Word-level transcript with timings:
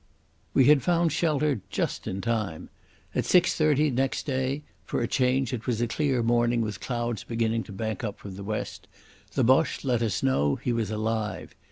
We 0.55 0.65
had 0.65 0.81
found 0.81 1.11
shelter 1.11 1.61
just 1.69 2.07
in 2.07 2.21
time. 2.21 2.69
At 3.13 3.23
6.30 3.23 3.93
next 3.93 4.25
day—for 4.25 4.99
a 4.99 5.07
change 5.07 5.53
it 5.53 5.67
was 5.67 5.79
a 5.79 5.85
clear 5.87 6.23
morning 6.23 6.61
with 6.61 6.79
clouds 6.79 7.23
beginning 7.23 7.61
to 7.65 7.71
bank 7.71 8.03
up 8.03 8.17
from 8.17 8.35
the 8.35 8.43
west—the 8.43 9.43
Boche 9.43 9.83
let 9.85 10.01
us 10.01 10.23
know 10.23 10.55
he 10.55 10.73
was 10.73 10.89
alive. 10.89 11.53